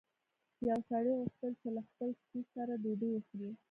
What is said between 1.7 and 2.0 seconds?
له